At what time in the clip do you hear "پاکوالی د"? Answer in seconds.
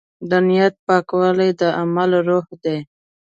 0.87-1.61